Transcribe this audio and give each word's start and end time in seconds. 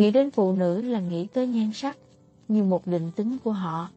Nghĩ 0.00 0.10
đến 0.10 0.30
phụ 0.30 0.52
nữ 0.52 0.82
là 0.82 1.00
nghĩ 1.00 1.26
tới 1.26 1.46
nhan 1.46 1.72
sắc, 1.72 1.98
như 2.48 2.62
một 2.62 2.86
định 2.86 3.10
tính 3.16 3.36
của 3.44 3.52
họ. 3.52 3.88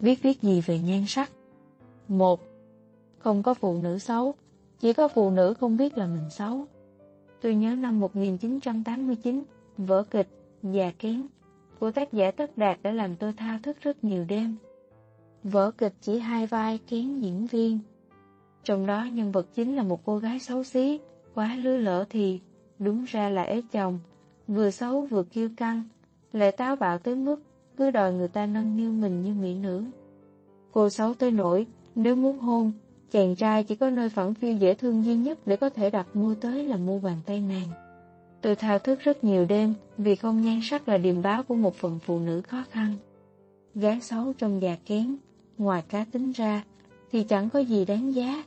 Viết 0.00 0.22
viết 0.22 0.42
gì 0.42 0.60
về 0.60 0.78
nhan 0.78 1.04
sắc? 1.06 1.30
Một, 2.08 2.40
không 3.18 3.42
có 3.42 3.54
phụ 3.54 3.78
nữ 3.82 3.98
xấu, 3.98 4.34
chỉ 4.80 4.92
có 4.92 5.08
phụ 5.08 5.30
nữ 5.30 5.54
không 5.54 5.76
biết 5.76 5.98
là 5.98 6.06
mình 6.06 6.30
xấu. 6.30 6.66
Tôi 7.40 7.54
nhớ 7.54 7.74
năm 7.74 8.00
1989, 8.00 9.42
vở 9.78 10.02
kịch 10.02 10.28
Già 10.62 10.92
Kén 10.98 11.26
của 11.80 11.90
tác 11.90 12.12
giả 12.12 12.30
Tất 12.30 12.58
Đạt 12.58 12.78
đã 12.82 12.90
làm 12.92 13.16
tôi 13.16 13.32
thao 13.32 13.58
thức 13.62 13.76
rất 13.80 14.04
nhiều 14.04 14.24
đêm. 14.28 14.56
Vở 15.42 15.70
kịch 15.70 15.94
chỉ 16.00 16.18
hai 16.18 16.46
vai 16.46 16.78
kén 16.88 17.20
diễn 17.20 17.46
viên. 17.46 17.78
Trong 18.64 18.86
đó 18.86 19.04
nhân 19.12 19.32
vật 19.32 19.46
chính 19.54 19.76
là 19.76 19.82
một 19.82 20.04
cô 20.04 20.18
gái 20.18 20.38
xấu 20.38 20.64
xí, 20.64 21.00
quá 21.34 21.56
lứa 21.56 21.76
lỡ 21.76 22.04
thì, 22.10 22.40
đúng 22.78 23.04
ra 23.04 23.28
là 23.28 23.42
ế 23.42 23.62
chồng, 23.72 23.98
vừa 24.48 24.70
xấu 24.70 25.00
vừa 25.00 25.22
kiêu 25.22 25.48
căng, 25.56 25.82
lại 26.32 26.52
táo 26.52 26.76
bạo 26.76 26.98
tới 26.98 27.14
mức 27.14 27.42
cứ 27.76 27.90
đòi 27.90 28.12
người 28.12 28.28
ta 28.28 28.46
nâng 28.46 28.76
niu 28.76 28.92
mình 28.92 29.22
như 29.22 29.34
mỹ 29.34 29.54
nữ. 29.54 29.84
Cô 30.72 30.90
xấu 30.90 31.14
tới 31.14 31.30
nổi, 31.30 31.66
nếu 31.94 32.16
muốn 32.16 32.38
hôn, 32.38 32.72
chàng 33.10 33.36
trai 33.36 33.64
chỉ 33.64 33.76
có 33.76 33.90
nơi 33.90 34.08
phẳng 34.08 34.34
phiêu 34.34 34.52
dễ 34.52 34.74
thương 34.74 35.04
duy 35.04 35.16
nhất 35.16 35.38
để 35.46 35.56
có 35.56 35.70
thể 35.70 35.90
đặt 35.90 36.06
mua 36.14 36.34
tới 36.34 36.64
là 36.64 36.76
mua 36.76 36.98
bàn 36.98 37.16
tay 37.26 37.40
nàng. 37.40 37.68
Tôi 38.40 38.56
thao 38.56 38.78
thức 38.78 39.00
rất 39.00 39.24
nhiều 39.24 39.44
đêm 39.44 39.74
vì 39.98 40.14
không 40.14 40.42
nhan 40.42 40.60
sắc 40.62 40.88
là 40.88 40.98
điềm 40.98 41.22
báo 41.22 41.42
của 41.42 41.54
một 41.54 41.74
phần 41.74 41.98
phụ 42.06 42.18
nữ 42.18 42.40
khó 42.40 42.64
khăn. 42.70 42.94
Gái 43.74 44.00
xấu 44.00 44.32
trong 44.38 44.62
già 44.62 44.76
kén, 44.86 45.16
ngoài 45.58 45.82
cá 45.88 46.04
tính 46.12 46.32
ra 46.32 46.64
thì 47.12 47.22
chẳng 47.22 47.50
có 47.50 47.58
gì 47.58 47.84
đáng 47.84 48.14
giá. 48.14 48.44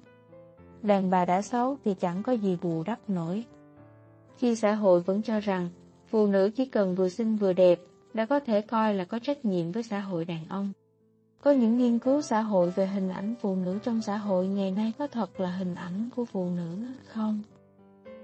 Đàn 0.83 1.09
bà 1.09 1.25
đã 1.25 1.41
xấu 1.41 1.77
thì 1.85 1.93
chẳng 1.99 2.23
có 2.23 2.31
gì 2.31 2.57
bù 2.61 2.83
đắp 2.83 3.09
nổi. 3.09 3.45
Khi 4.37 4.55
xã 4.55 4.75
hội 4.75 5.01
vẫn 5.01 5.21
cho 5.21 5.39
rằng 5.39 5.69
phụ 6.09 6.27
nữ 6.27 6.49
chỉ 6.55 6.65
cần 6.65 6.95
vừa 6.95 7.09
xinh 7.09 7.35
vừa 7.35 7.53
đẹp 7.53 7.79
đã 8.13 8.25
có 8.25 8.39
thể 8.39 8.61
coi 8.61 8.93
là 8.93 9.05
có 9.05 9.19
trách 9.19 9.45
nhiệm 9.45 9.71
với 9.71 9.83
xã 9.83 9.99
hội 9.99 10.25
đàn 10.25 10.45
ông. 10.49 10.71
Có 11.41 11.51
những 11.51 11.77
nghiên 11.77 11.99
cứu 11.99 12.21
xã 12.21 12.41
hội 12.41 12.71
về 12.71 12.87
hình 12.87 13.09
ảnh 13.09 13.35
phụ 13.41 13.55
nữ 13.55 13.79
trong 13.83 14.01
xã 14.01 14.17
hội 14.17 14.47
ngày 14.47 14.71
nay 14.71 14.93
có 14.97 15.07
thật 15.07 15.39
là 15.39 15.49
hình 15.49 15.75
ảnh 15.75 16.09
của 16.15 16.25
phụ 16.25 16.49
nữ 16.49 16.85
không? 17.07 17.41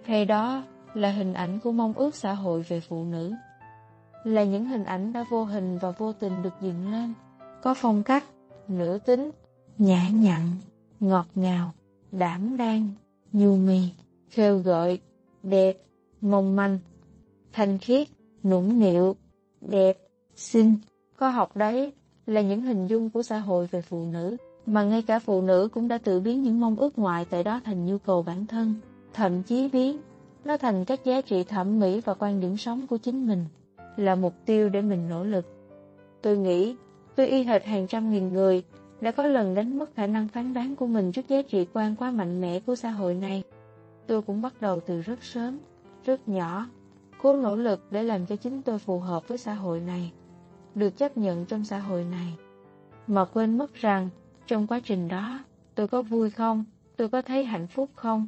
Hay 0.03 0.25
đó 0.25 0.63
là 0.93 1.11
hình 1.11 1.33
ảnh 1.33 1.59
của 1.59 1.71
mong 1.71 1.93
ước 1.93 2.15
xã 2.15 2.33
hội 2.33 2.61
về 2.61 2.79
phụ 2.79 3.03
nữ? 3.03 3.33
Là 4.23 4.43
những 4.43 4.65
hình 4.65 4.83
ảnh 4.83 5.13
đã 5.13 5.25
vô 5.29 5.43
hình 5.43 5.77
và 5.77 5.91
vô 5.91 6.13
tình 6.13 6.43
được 6.43 6.53
dựng 6.61 6.91
lên, 6.91 7.13
có 7.61 7.73
phong 7.73 8.03
cách, 8.03 8.23
nữ 8.67 8.99
tính, 9.05 9.31
nhã 9.77 10.09
nhặn, 10.09 10.41
ngọt 10.99 11.27
ngào, 11.35 11.73
đảm 12.11 12.57
đang, 12.57 12.89
nhu 13.31 13.55
mì, 13.55 13.89
khêu 14.29 14.57
gợi, 14.57 14.99
đẹp, 15.43 15.77
mong 16.21 16.55
manh, 16.55 16.79
thanh 17.53 17.77
khiết, 17.77 18.07
nũng 18.43 18.79
nịu, 18.79 19.15
đẹp, 19.61 19.97
xinh, 20.35 20.75
có 21.17 21.29
học 21.29 21.57
đấy 21.57 21.93
là 22.25 22.41
những 22.41 22.61
hình 22.61 22.87
dung 22.87 23.09
của 23.09 23.23
xã 23.23 23.39
hội 23.39 23.67
về 23.71 23.81
phụ 23.81 24.05
nữ, 24.05 24.37
mà 24.65 24.83
ngay 24.83 25.01
cả 25.01 25.19
phụ 25.19 25.41
nữ 25.41 25.69
cũng 25.73 25.87
đã 25.87 25.97
tự 25.97 26.19
biến 26.19 26.43
những 26.43 26.59
mong 26.59 26.75
ước 26.75 26.99
ngoại 26.99 27.25
tại 27.29 27.43
đó 27.43 27.61
thành 27.63 27.85
nhu 27.85 27.97
cầu 27.97 28.23
bản 28.23 28.45
thân, 28.45 28.75
thậm 29.13 29.43
chí 29.43 29.69
biến 29.69 29.97
nó 30.45 30.57
thành 30.57 30.85
các 30.85 31.05
giá 31.05 31.21
trị 31.21 31.43
thẩm 31.43 31.79
mỹ 31.79 32.01
và 32.05 32.13
quan 32.13 32.41
điểm 32.41 32.57
sống 32.57 32.87
của 32.87 32.97
chính 32.97 33.27
mình, 33.27 33.45
là 33.97 34.15
mục 34.15 34.33
tiêu 34.45 34.69
để 34.69 34.81
mình 34.81 35.09
nỗ 35.09 35.23
lực. 35.23 35.45
Tôi 36.21 36.37
nghĩ, 36.37 36.75
tôi 37.15 37.27
y 37.27 37.43
hệt 37.43 37.65
hàng 37.65 37.87
trăm 37.87 38.11
nghìn 38.11 38.33
người 38.33 38.63
đã 39.01 39.11
có 39.11 39.27
lần 39.27 39.55
đánh 39.55 39.79
mất 39.79 39.95
khả 39.95 40.07
năng 40.07 40.27
phán 40.27 40.53
đoán 40.53 40.75
của 40.75 40.87
mình 40.87 41.11
trước 41.11 41.27
giá 41.27 41.41
trị 41.41 41.67
quan 41.73 41.95
quá 41.95 42.11
mạnh 42.11 42.41
mẽ 42.41 42.59
của 42.59 42.75
xã 42.75 42.89
hội 42.89 43.15
này. 43.15 43.43
Tôi 44.07 44.21
cũng 44.21 44.41
bắt 44.41 44.61
đầu 44.61 44.79
từ 44.79 45.01
rất 45.01 45.23
sớm, 45.23 45.59
rất 46.05 46.27
nhỏ, 46.27 46.67
cố 47.23 47.35
nỗ 47.35 47.55
lực 47.55 47.91
để 47.91 48.03
làm 48.03 48.25
cho 48.25 48.35
chính 48.35 48.61
tôi 48.61 48.79
phù 48.79 48.99
hợp 48.99 49.27
với 49.27 49.37
xã 49.37 49.53
hội 49.53 49.79
này 49.79 50.13
được 50.75 50.97
chấp 50.97 51.17
nhận 51.17 51.45
trong 51.45 51.65
xã 51.65 51.79
hội 51.79 52.03
này. 52.03 52.37
Mà 53.07 53.25
quên 53.25 53.57
mất 53.57 53.73
rằng, 53.73 54.09
trong 54.47 54.67
quá 54.67 54.79
trình 54.83 55.07
đó, 55.07 55.39
tôi 55.75 55.87
có 55.87 56.01
vui 56.01 56.29
không? 56.29 56.65
Tôi 56.97 57.09
có 57.09 57.21
thấy 57.21 57.45
hạnh 57.45 57.67
phúc 57.67 57.89
không? 57.95 58.27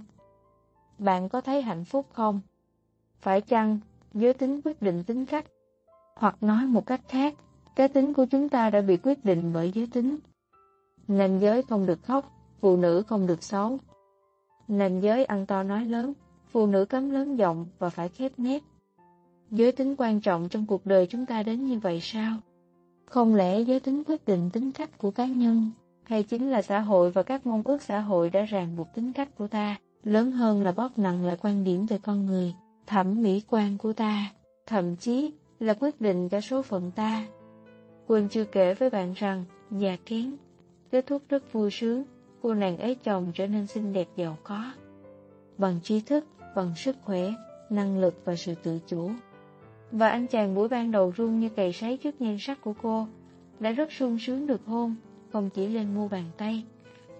Bạn 0.99 1.29
có 1.29 1.41
thấy 1.41 1.61
hạnh 1.61 1.85
phúc 1.85 2.05
không? 2.13 2.41
Phải 3.19 3.41
chăng 3.41 3.79
giới 4.13 4.33
tính 4.33 4.61
quyết 4.61 4.81
định 4.81 5.03
tính 5.03 5.25
cách? 5.25 5.45
Hoặc 6.15 6.43
nói 6.43 6.65
một 6.65 6.85
cách 6.85 7.01
khác, 7.07 7.33
cái 7.75 7.87
tính 7.87 8.13
của 8.13 8.25
chúng 8.25 8.49
ta 8.49 8.69
đã 8.69 8.81
bị 8.81 8.97
quyết 8.97 9.25
định 9.25 9.51
bởi 9.53 9.71
giới 9.71 9.87
tính. 9.87 10.17
Nam 11.07 11.39
giới 11.39 11.63
không 11.63 11.85
được 11.85 12.03
khóc, 12.03 12.31
phụ 12.61 12.77
nữ 12.77 13.03
không 13.07 13.27
được 13.27 13.43
xấu. 13.43 13.77
Nam 14.67 14.99
giới 14.99 15.25
ăn 15.25 15.45
to 15.45 15.63
nói 15.63 15.85
lớn, 15.85 16.13
phụ 16.51 16.67
nữ 16.67 16.85
cấm 16.85 17.09
lớn 17.09 17.35
giọng 17.35 17.65
và 17.79 17.89
phải 17.89 18.09
khép 18.09 18.31
nét. 18.37 18.63
Giới 19.51 19.71
tính 19.71 19.95
quan 19.97 20.21
trọng 20.21 20.49
trong 20.49 20.65
cuộc 20.65 20.85
đời 20.85 21.07
chúng 21.07 21.25
ta 21.25 21.43
đến 21.43 21.65
như 21.65 21.79
vậy 21.79 21.99
sao? 22.01 22.37
Không 23.05 23.35
lẽ 23.35 23.59
giới 23.59 23.79
tính 23.79 24.03
quyết 24.07 24.25
định 24.25 24.49
tính 24.53 24.71
cách 24.71 24.97
của 24.97 25.11
cá 25.11 25.25
nhân, 25.25 25.71
hay 26.03 26.23
chính 26.23 26.51
là 26.51 26.61
xã 26.61 26.79
hội 26.79 27.11
và 27.11 27.23
các 27.23 27.45
mong 27.45 27.61
ước 27.65 27.81
xã 27.81 27.99
hội 27.99 28.29
đã 28.29 28.41
ràng 28.41 28.75
buộc 28.77 28.87
tính 28.95 29.13
cách 29.13 29.29
của 29.37 29.47
ta, 29.47 29.75
lớn 30.03 30.31
hơn 30.31 30.63
là 30.63 30.71
bóp 30.71 30.97
nặng 30.97 31.25
lại 31.25 31.37
quan 31.41 31.63
điểm 31.63 31.85
về 31.85 31.97
con 32.03 32.25
người, 32.25 32.53
thẩm 32.87 33.21
mỹ 33.21 33.41
quan 33.47 33.77
của 33.77 33.93
ta, 33.93 34.31
thậm 34.65 34.95
chí 34.95 35.31
là 35.59 35.73
quyết 35.73 36.01
định 36.01 36.29
cả 36.29 36.41
số 36.41 36.61
phận 36.61 36.91
ta. 36.91 37.25
Quỳnh 38.07 38.29
chưa 38.29 38.43
kể 38.43 38.73
với 38.73 38.89
bạn 38.89 39.13
rằng, 39.13 39.45
già 39.71 39.97
kiến 40.05 40.37
kết 40.91 41.07
thúc 41.07 41.21
rất 41.29 41.53
vui 41.53 41.71
sướng, 41.71 42.03
cô 42.41 42.53
nàng 42.53 42.77
ấy 42.77 42.95
chồng 42.95 43.31
trở 43.33 43.47
nên 43.47 43.67
xinh 43.67 43.93
đẹp 43.93 44.07
giàu 44.15 44.37
có. 44.43 44.71
Bằng 45.57 45.79
trí 45.83 46.01
thức, 46.01 46.25
bằng 46.55 46.75
sức 46.75 46.95
khỏe, 47.03 47.33
năng 47.69 47.99
lực 47.99 48.21
và 48.25 48.35
sự 48.35 48.55
tự 48.63 48.79
chủ. 48.87 49.11
Và 49.91 50.09
anh 50.09 50.27
chàng 50.27 50.55
buổi 50.55 50.67
ban 50.67 50.91
đầu 50.91 51.13
run 51.15 51.39
như 51.39 51.49
cày 51.49 51.73
sấy 51.73 51.97
trước 51.97 52.21
nhan 52.21 52.37
sắc 52.39 52.61
của 52.61 52.73
cô, 52.81 53.07
đã 53.59 53.71
rất 53.71 53.91
sung 53.91 54.19
sướng 54.19 54.47
được 54.47 54.61
hôn, 54.65 54.95
không 55.33 55.49
chỉ 55.49 55.67
lên 55.67 55.95
mua 55.95 56.07
bàn 56.07 56.23
tay, 56.37 56.63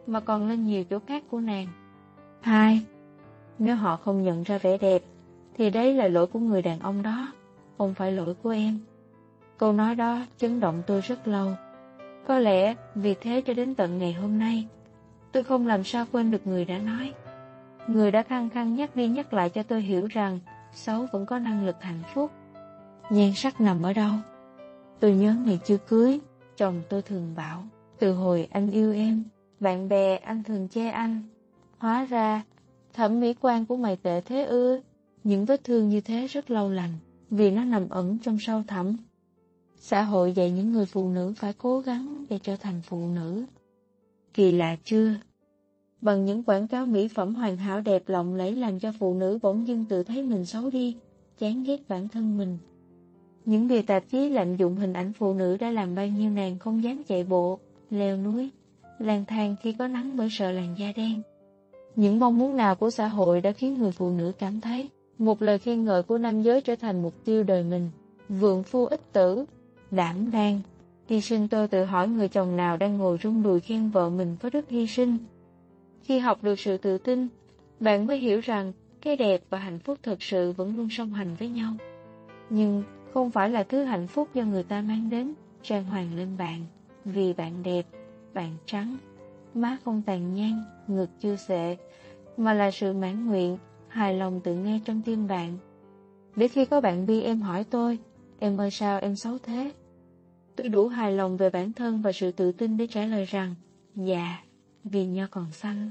mà 0.08 0.20
còn 0.20 0.48
lên 0.48 0.66
nhiều 0.66 0.84
chỗ 0.84 1.00
khác 1.08 1.24
của 1.30 1.40
nàng. 1.40 1.68
Hai, 2.42 2.82
nếu 3.60 3.76
họ 3.76 3.98
không 3.98 4.24
nhận 4.24 4.44
ra 4.44 4.58
vẻ 4.58 4.78
đẹp, 4.78 5.02
thì 5.58 5.70
đấy 5.70 5.94
là 5.94 6.08
lỗi 6.08 6.28
của 6.28 6.40
người 6.40 6.62
đàn 6.62 6.80
ông 6.80 7.04
đó, 7.04 7.34
không 7.78 7.94
phải 7.94 8.12
lỗi 8.12 8.34
của 8.44 8.50
em. 8.50 8.80
Câu 9.58 9.74
nói 9.74 9.96
đó 9.96 10.20
chấn 10.38 10.60
động 10.60 10.82
tôi 10.88 11.02
rất 11.02 11.28
lâu. 11.28 11.52
Có 12.28 12.40
lẽ 12.40 12.76
vì 12.96 13.16
thế 13.22 13.42
cho 13.42 13.54
đến 13.54 13.76
tận 13.76 13.98
ngày 13.98 14.14
hôm 14.14 14.40
nay, 14.40 14.68
tôi 15.32 15.44
không 15.44 15.68
làm 15.68 15.84
sao 15.84 16.06
quên 16.12 16.32
được 16.32 16.48
người 16.48 16.66
đã 16.66 16.78
nói. 16.78 17.14
Người 17.88 18.12
đã 18.12 18.24
khăng 18.24 18.50
khăng 18.50 18.76
nhắc 18.76 18.96
đi 18.96 19.08
nhắc 19.08 19.34
lại 19.34 19.50
cho 19.50 19.64
tôi 19.64 19.82
hiểu 19.82 20.08
rằng 20.10 20.40
xấu 20.74 21.06
vẫn 21.12 21.26
có 21.26 21.40
năng 21.40 21.66
lực 21.66 21.82
hạnh 21.82 22.02
phúc. 22.14 22.32
Nhan 23.10 23.32
sắc 23.36 23.62
nằm 23.62 23.82
ở 23.82 23.94
đâu? 23.94 24.12
Tôi 25.00 25.16
nhớ 25.16 25.36
ngày 25.46 25.60
chưa 25.66 25.78
cưới, 25.78 26.20
chồng 26.58 26.82
tôi 26.90 27.02
thường 27.02 27.34
bảo, 27.36 27.64
từ 28.00 28.14
hồi 28.14 28.48
anh 28.52 28.72
yêu 28.72 28.94
em, 28.94 29.24
bạn 29.60 29.90
bè 29.90 30.16
anh 30.16 30.44
thường 30.44 30.68
che 30.68 30.90
anh. 30.90 31.24
Hóa 31.78 32.06
ra, 32.06 32.44
thẩm 32.94 33.20
mỹ 33.20 33.34
quan 33.42 33.66
của 33.66 33.76
mày 33.76 33.96
tệ 33.96 34.22
thế 34.22 34.46
ư? 34.46 34.82
Những 35.24 35.46
vết 35.46 35.64
thương 35.64 35.90
như 35.90 36.02
thế 36.02 36.28
rất 36.28 36.52
lâu 36.52 36.70
lành, 36.70 36.94
vì 37.30 37.52
nó 37.52 37.64
nằm 37.64 37.90
ẩn 37.90 38.18
trong 38.24 38.38
sâu 38.40 38.64
thẳm. 38.68 38.98
Xã 39.80 40.02
hội 40.02 40.34
dạy 40.34 40.52
những 40.52 40.74
người 40.74 40.86
phụ 40.86 41.10
nữ 41.10 41.34
phải 41.38 41.54
cố 41.54 41.80
gắng 41.80 42.26
để 42.30 42.40
trở 42.44 42.56
thành 42.56 42.82
phụ 42.84 43.08
nữ. 43.08 43.46
Kỳ 44.34 44.52
lạ 44.52 44.76
chưa? 44.84 45.14
Bằng 46.02 46.26
những 46.26 46.44
quảng 46.44 46.68
cáo 46.68 46.86
mỹ 46.86 47.08
phẩm 47.08 47.36
hoàn 47.36 47.58
hảo 47.58 47.82
đẹp 47.82 48.10
lộng 48.10 48.36
lẫy 48.36 48.56
làm 48.56 48.80
cho 48.80 48.92
phụ 49.00 49.14
nữ 49.14 49.40
bỗng 49.42 49.68
dưng 49.68 49.86
tự 49.86 50.04
thấy 50.04 50.24
mình 50.24 50.46
xấu 50.46 50.70
đi, 50.70 50.98
chán 51.40 51.64
ghét 51.64 51.80
bản 51.88 52.08
thân 52.08 52.38
mình. 52.38 52.58
Những 53.46 53.68
bìa 53.68 53.82
tạp 53.82 54.04
chí 54.10 54.30
lạm 54.30 54.56
dụng 54.56 54.76
hình 54.76 54.94
ảnh 54.94 55.14
phụ 55.14 55.34
nữ 55.34 55.58
đã 55.58 55.70
làm 55.72 55.96
bao 55.96 56.08
nhiêu 56.08 56.30
nàng 56.30 56.60
không 56.60 56.84
dám 56.84 57.04
chạy 57.08 57.24
bộ, 57.24 57.60
leo 57.90 58.18
núi, 58.18 58.50
lang 59.00 59.26
thang 59.26 59.56
khi 59.62 59.74
có 59.74 59.88
nắng 59.88 60.18
bởi 60.18 60.28
sợ 60.32 60.52
làn 60.52 60.76
da 60.78 60.88
đen. 60.96 61.22
Những 61.96 62.20
mong 62.20 62.38
muốn 62.38 62.58
nào 62.58 62.76
của 62.76 62.90
xã 62.90 63.08
hội 63.08 63.42
đã 63.42 63.52
khiến 63.52 63.78
người 63.78 63.92
phụ 63.92 64.10
nữ 64.10 64.32
cảm 64.40 64.62
thấy 64.62 64.90
một 65.18 65.42
lời 65.42 65.60
khen 65.60 65.86
ngợi 65.86 66.04
của 66.04 66.18
nam 66.18 66.42
giới 66.42 66.62
trở 66.62 66.76
thành 66.76 67.02
mục 67.02 67.14
tiêu 67.26 67.44
đời 67.44 67.64
mình. 67.64 67.90
Vượng 68.30 68.64
phu 68.64 68.86
ích 68.86 69.14
tử, 69.14 69.46
đảm 69.92 70.32
đang. 70.32 70.62
Hy 71.08 71.22
sinh 71.22 71.48
tôi 71.48 71.68
tự 71.68 71.86
hỏi 71.86 72.08
người 72.08 72.28
chồng 72.28 72.58
nào 72.58 72.78
đang 72.78 72.98
ngồi 72.98 73.18
rung 73.24 73.44
đùi 73.44 73.60
khen 73.60 73.90
vợ 73.90 74.10
mình 74.10 74.36
có 74.42 74.50
đức 74.50 74.70
hy 74.70 74.88
sinh. 74.88 75.18
Khi 76.04 76.20
học 76.20 76.44
được 76.44 76.60
sự 76.60 76.78
tự 76.78 76.98
tin, 76.98 77.28
bạn 77.80 78.08
mới 78.08 78.18
hiểu 78.18 78.40
rằng 78.44 78.74
cái 79.02 79.16
đẹp 79.16 79.42
và 79.50 79.58
hạnh 79.58 79.80
phúc 79.80 79.98
thực 80.04 80.24
sự 80.24 80.52
vẫn 80.52 80.78
luôn 80.78 80.88
song 80.92 81.14
hành 81.14 81.36
với 81.40 81.50
nhau. 81.50 81.74
Nhưng 82.50 82.84
không 83.16 83.32
phải 83.32 83.50
là 83.50 83.64
thứ 83.64 83.84
hạnh 83.84 84.08
phúc 84.08 84.30
do 84.34 84.44
người 84.44 84.64
ta 84.64 84.82
mang 84.82 85.10
đến, 85.10 85.34
trang 85.62 85.86
hoàng 85.86 86.16
lên 86.16 86.38
bạn, 86.38 86.66
vì 87.06 87.34
bạn 87.34 87.64
đẹp, 87.64 87.86
bạn 88.34 88.58
trắng, 88.66 88.98
má 89.54 89.78
không 89.86 90.02
tàn 90.02 90.34
nhang, 90.34 90.64
ngực 90.88 91.10
chưa 91.20 91.36
sệ, 91.36 91.78
mà 92.38 92.54
là 92.54 92.72
sự 92.72 92.94
mãn 92.94 93.28
nguyện, 93.28 93.58
hài 93.88 94.14
lòng 94.14 94.42
tự 94.44 94.56
nghe 94.56 94.80
trong 94.86 95.02
tim 95.02 95.28
bạn. 95.28 95.58
Để 96.36 96.48
khi 96.48 96.66
có 96.66 96.82
bạn 96.82 97.06
bi 97.06 97.22
em 97.22 97.42
hỏi 97.42 97.64
tôi, 97.64 98.00
em 98.40 98.58
ơi 98.62 98.72
sao 98.72 99.00
em 99.00 99.16
xấu 99.16 99.38
thế? 99.44 99.72
Tôi 100.56 100.70
đủ 100.70 100.88
hài 100.88 101.12
lòng 101.12 101.38
về 101.38 101.50
bản 101.50 101.74
thân 101.74 102.02
và 102.02 102.12
sự 102.12 102.32
tự 102.32 102.52
tin 102.52 102.78
để 102.78 102.88
trả 102.88 103.06
lời 103.06 103.26
rằng, 103.26 103.56
dạ, 103.96 104.44
vì 104.84 105.06
nho 105.06 105.28
còn 105.32 105.52
xanh. 105.52 105.90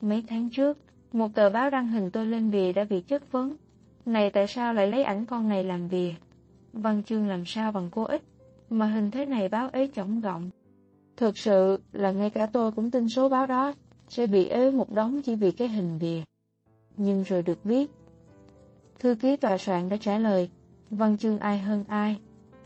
Mấy 0.00 0.24
tháng 0.28 0.50
trước, 0.50 0.78
một 1.12 1.34
tờ 1.34 1.50
báo 1.50 1.70
đăng 1.70 1.88
hình 1.88 2.10
tôi 2.10 2.26
lên 2.26 2.50
bìa 2.50 2.72
đã 2.72 2.84
bị 2.84 3.00
chất 3.00 3.32
vấn. 3.32 3.56
Này 4.06 4.30
tại 4.30 4.46
sao 4.46 4.74
lại 4.74 4.86
lấy 4.86 5.02
ảnh 5.04 5.26
con 5.26 5.48
này 5.48 5.64
làm 5.64 5.88
việc? 5.88 6.14
Văn 6.72 7.02
chương 7.02 7.28
làm 7.28 7.44
sao 7.46 7.72
bằng 7.72 7.88
cô 7.92 8.04
ích, 8.04 8.22
mà 8.70 8.86
hình 8.86 9.10
thế 9.10 9.26
này 9.26 9.48
báo 9.48 9.68
ấy 9.68 9.90
chổng 9.94 10.20
gọng. 10.20 10.50
Thực 11.16 11.38
sự 11.38 11.80
là 11.92 12.12
ngay 12.12 12.30
cả 12.30 12.46
tôi 12.46 12.72
cũng 12.72 12.90
tin 12.90 13.08
số 13.08 13.28
báo 13.28 13.46
đó 13.46 13.74
sẽ 14.08 14.26
bị 14.26 14.48
ế 14.48 14.70
một 14.70 14.92
đống 14.92 15.22
chỉ 15.22 15.34
vì 15.34 15.50
cái 15.50 15.68
hình 15.68 15.98
bìa. 16.00 16.22
Nhưng 16.96 17.22
rồi 17.22 17.42
được 17.42 17.64
viết 17.64 17.90
Thư 18.98 19.14
ký 19.14 19.36
tòa 19.36 19.58
soạn 19.58 19.88
đã 19.88 19.96
trả 19.96 20.18
lời, 20.18 20.50
văn 20.90 21.16
chương 21.16 21.38
ai 21.38 21.58
hơn 21.58 21.84
ai, 21.88 22.16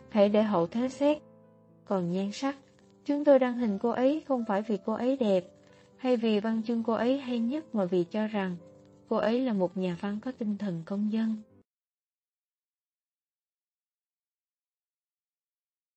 hãy 0.09 0.29
để 0.29 0.43
hậu 0.43 0.67
thế 0.67 0.89
xét. 0.89 1.19
Còn 1.85 2.13
nhan 2.13 2.33
sắc, 2.33 2.57
chúng 3.05 3.25
tôi 3.25 3.39
đăng 3.39 3.59
hình 3.59 3.79
cô 3.79 3.91
ấy 3.91 4.23
không 4.29 4.45
phải 4.49 4.63
vì 4.63 4.79
cô 4.85 4.93
ấy 4.93 5.17
đẹp, 5.17 5.45
hay 5.97 6.17
vì 6.17 6.41
văn 6.41 6.63
chương 6.63 6.83
cô 6.83 6.93
ấy 6.93 7.19
hay 7.19 7.39
nhất 7.39 7.75
mà 7.75 7.85
vì 7.85 8.05
cho 8.05 8.27
rằng 8.27 8.57
cô 9.09 9.17
ấy 9.17 9.41
là 9.41 9.53
một 9.53 9.77
nhà 9.77 9.97
văn 10.01 10.19
có 10.25 10.33
tinh 10.39 10.59
thần 10.59 10.83
công 10.87 11.13
dân. 11.13 11.37